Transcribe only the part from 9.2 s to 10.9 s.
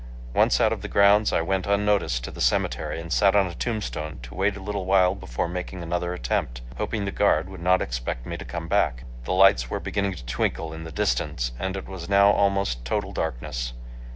The lights were beginning to twinkle in